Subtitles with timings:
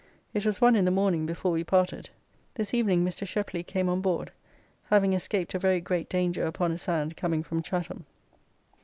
[0.33, 2.09] It was one in the morning before we parted.
[2.55, 3.23] This evening Mr.
[3.27, 4.31] Sheply came on board,
[4.85, 8.07] having escaped a very great danger upon a sand coming from Chatham.